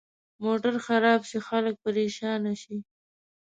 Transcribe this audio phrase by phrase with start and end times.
[0.43, 2.75] موټر خراب شي، خلک پرېشانه شي.